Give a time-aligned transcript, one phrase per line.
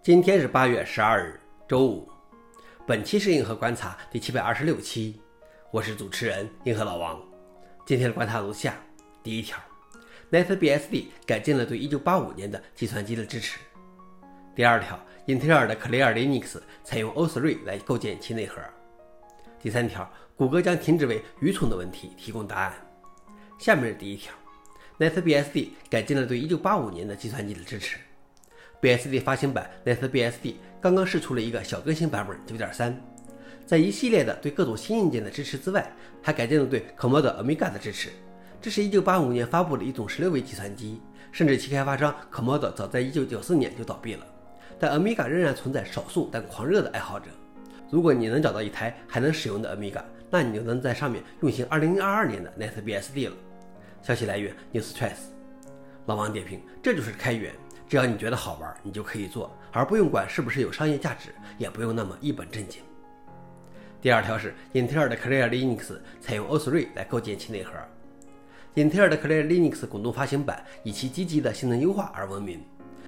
[0.00, 2.08] 今天是八月十二日，周五。
[2.86, 5.20] 本期是硬核观察第七百二十六期，
[5.72, 7.20] 我是主持人硬核老王。
[7.84, 8.76] 今天的观察如下：
[9.24, 9.58] 第一条
[10.30, 13.58] ，NetBSD 改进了对1985年的计算机的支持。
[14.54, 18.62] 第二条，英特尔的 Clear Linux 采用 O3 来构建其内核。
[19.60, 22.72] 第三条，谷歌将停止为愚蠢的问题提供答案。
[23.58, 24.32] 下面是第一条
[24.98, 27.98] ，NetBSD 改进了对1985年的计算机的支持。
[28.80, 32.94] BSD 发行版 NetBSD 刚刚试出了一个小更新版本9.3，
[33.66, 35.90] 在一系列的对各种新硬件的支持之外，
[36.22, 38.10] 还改进了对 Commodore Amiga 的支持。
[38.60, 41.00] 这是一九八五年发布的一种16位计算机，
[41.32, 44.24] 甚至其开发商 Commodore 早在1994年就倒闭了，
[44.78, 47.26] 但 Amiga 仍然存在少数但狂热的爱好者。
[47.90, 53.34] 如果你能找到一台还能使用的 Amiga，那你就能在上面运行2022年的 NetBSD 了。
[54.02, 55.16] 消息来源：Newstress。
[56.06, 57.52] 老王点评：这就是开源。
[57.88, 62.82] 只要你觉得好玩，你就可以做，而不用管是不是有商业价值，也不用那么一本正经。
[64.00, 67.72] 第二条是，英特尔的 Clear Linux 采用 O3 来构建其内核。
[68.74, 72.62] 英特尔的 Clear Linux 滚动发行版以其积极的性能优化而闻名，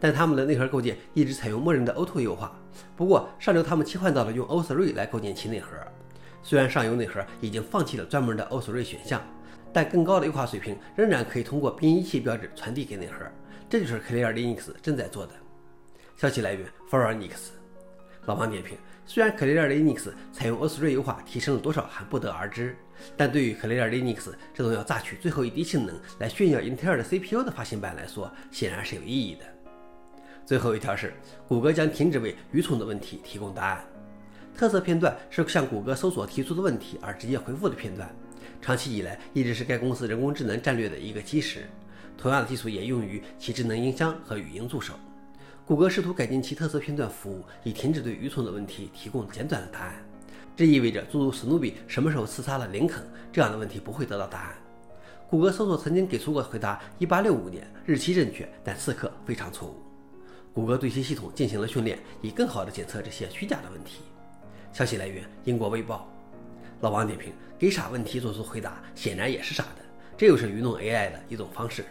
[0.00, 2.52] 但他们的内核构建一直采用默认的 O2 优化。
[2.96, 5.70] 不过上周他们切换到了用 o s r e 来构建其内核。
[6.42, 9.22] 虽然上游内核已经放弃了专门的 o s r e 选项，
[9.72, 13.24] 但更高的优化水平仍然可以通过编译器标志传递给内核。
[13.74, 15.32] 这就是 Clear Linux 正在做的。
[16.14, 17.50] 消息来源 f o r u n i x
[18.24, 22.76] 老王点评：虽然 Clear Linux 采用 O3 优化提升了多少还不得而知，
[23.16, 29.44] 但对于 Clear Linux 这种要榨取最后一滴性能来炫耀英特尔的 CPU 的发行版来说，显然是有意义的。
[30.46, 31.12] 最后一条是，
[31.48, 33.84] 谷歌将停止为愚蠢的问题提供答案。
[34.56, 38.08] 特色片段是向谷歌搜索提出的问题而直接回复的片段，
[38.62, 41.64] 长期以来一直是该公司人工智能战略的一个基石。
[42.16, 44.94] 同样的技术也用于其智能音箱和语音助手。
[45.66, 49.94] 谷歌试图改进其特色片段服务，以停止对愚蠢的问题提供简短的答案。
[50.56, 54.54] 这意味着诸如史努比什么时候刺杀了林肯这样的问题不会得到答案。
[55.28, 59.74] 谷歌搜索曾经给出过回答：1865年，日期正确，但刺客非常错误。
[60.52, 64.02] 谷歌对其系统进行了训练，以更好地检测这些虚假的问题。
[64.72, 66.08] 消息来源：英国卫报。
[66.80, 69.82] 老王点评：给傻问题做出回答，显然也是傻的。
[70.16, 71.84] 这又是愚弄 AI 的一种方式。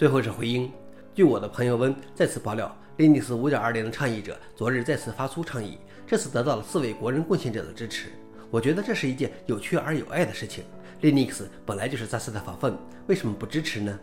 [0.00, 0.72] 最后是回应。
[1.14, 8.08] 据我的朋友温再次爆料，Linux 5.2的倡议者昨日再次发出倡议，这次得到了四位国人贡献者的支持。
[8.50, 10.64] 我觉得这是一件有趣而有爱的事情。
[11.02, 12.74] Linux 本来就是杂斯的法分，
[13.08, 14.00] 为什么不支持呢？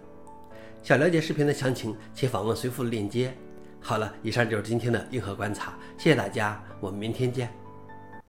[0.84, 3.34] 想了解视频的详情，请访问随附的链接。
[3.82, 7.52] 好了，以上就是今天的硬核观察，谢谢大家，我们明天见。